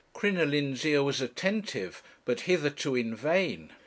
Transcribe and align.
Crinoline's 0.13 0.83
ear 0.83 1.03
was 1.03 1.21
attentive, 1.21 2.01
but 2.25 2.39
hitherto 2.49 2.95
in 2.95 3.13
vain. 3.13 3.71